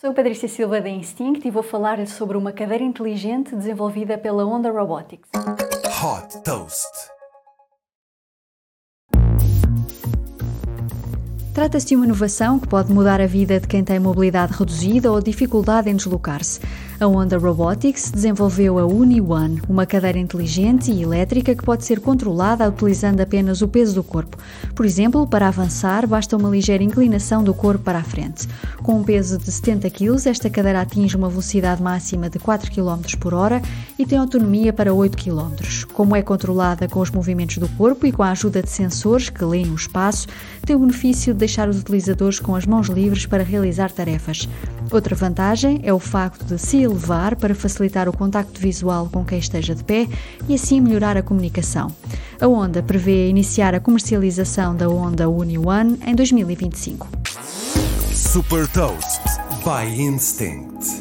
Sou 0.00 0.14
Patrícia 0.14 0.48
Silva 0.48 0.80
da 0.80 0.88
Instinct 0.88 1.46
e 1.46 1.50
vou 1.50 1.62
falar 1.62 2.06
sobre 2.06 2.34
uma 2.34 2.52
cadeira 2.52 2.82
inteligente 2.82 3.54
desenvolvida 3.54 4.16
pela 4.16 4.42
Honda 4.46 4.70
Robotics. 4.70 5.28
Hot 6.02 6.42
Toast. 6.42 6.88
Trata-se 11.52 11.88
de 11.88 11.96
uma 11.96 12.06
inovação 12.06 12.58
que 12.58 12.66
pode 12.66 12.90
mudar 12.90 13.20
a 13.20 13.26
vida 13.26 13.60
de 13.60 13.68
quem 13.68 13.84
tem 13.84 14.00
mobilidade 14.00 14.54
reduzida 14.54 15.12
ou 15.12 15.20
dificuldade 15.20 15.90
em 15.90 15.96
deslocar-se. 15.96 16.60
A 17.00 17.06
Honda 17.06 17.38
Robotics 17.38 18.10
desenvolveu 18.10 18.78
a 18.78 18.84
Uni-One, 18.84 19.62
uma 19.66 19.86
cadeira 19.86 20.18
inteligente 20.18 20.92
e 20.92 21.02
elétrica 21.02 21.54
que 21.54 21.64
pode 21.64 21.86
ser 21.86 21.98
controlada 21.98 22.68
utilizando 22.68 23.22
apenas 23.22 23.62
o 23.62 23.68
peso 23.68 23.94
do 23.94 24.04
corpo. 24.04 24.36
Por 24.74 24.84
exemplo, 24.84 25.26
para 25.26 25.48
avançar, 25.48 26.06
basta 26.06 26.36
uma 26.36 26.50
ligeira 26.50 26.84
inclinação 26.84 27.42
do 27.42 27.54
corpo 27.54 27.82
para 27.82 28.00
a 28.00 28.04
frente. 28.04 28.46
Com 28.82 28.96
um 28.98 29.02
peso 29.02 29.38
de 29.38 29.50
70 29.50 29.88
kg, 29.88 30.28
esta 30.28 30.50
cadeira 30.50 30.82
atinge 30.82 31.16
uma 31.16 31.30
velocidade 31.30 31.82
máxima 31.82 32.28
de 32.28 32.38
4 32.38 32.70
km 32.70 33.16
por 33.18 33.32
hora 33.32 33.62
e 33.98 34.04
tem 34.04 34.18
autonomia 34.18 34.70
para 34.70 34.92
8 34.92 35.16
km. 35.16 35.54
Como 35.94 36.14
é 36.14 36.20
controlada 36.20 36.86
com 36.86 37.00
os 37.00 37.10
movimentos 37.10 37.56
do 37.56 37.68
corpo 37.78 38.06
e 38.06 38.12
com 38.12 38.22
a 38.22 38.30
ajuda 38.30 38.62
de 38.62 38.68
sensores 38.68 39.30
que 39.30 39.42
leem 39.42 39.70
o 39.70 39.74
espaço, 39.74 40.28
tem 40.66 40.76
o 40.76 40.80
benefício 40.80 41.32
de 41.32 41.38
deixar 41.38 41.66
os 41.66 41.80
utilizadores 41.80 42.38
com 42.38 42.54
as 42.54 42.66
mãos 42.66 42.88
livres 42.88 43.24
para 43.24 43.42
realizar 43.42 43.90
tarefas. 43.90 44.46
Outra 44.90 45.16
vantagem 45.16 45.80
é 45.82 45.94
o 45.94 45.98
facto 45.98 46.44
de 46.44 46.58
se 46.58 46.89
elevar 46.90 47.36
para 47.36 47.54
facilitar 47.54 48.08
o 48.08 48.12
contacto 48.12 48.60
visual 48.60 49.08
com 49.10 49.24
quem 49.24 49.38
esteja 49.38 49.74
de 49.74 49.84
pé 49.84 50.08
e 50.48 50.54
assim 50.54 50.80
melhorar 50.80 51.16
a 51.16 51.22
comunicação. 51.22 51.90
A 52.40 52.46
Honda 52.46 52.82
prevê 52.82 53.28
iniciar 53.28 53.74
a 53.74 53.80
comercialização 53.80 54.74
da 54.74 54.86
Honda 54.86 55.28
Uni 55.28 55.58
One 55.58 55.98
em 56.06 56.14
2025. 56.14 57.08
Super 58.12 58.66
Toast 58.68 59.20
by 59.64 60.00
Instinct. 60.00 60.99